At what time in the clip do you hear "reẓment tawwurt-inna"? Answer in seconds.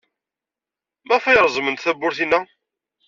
1.43-2.39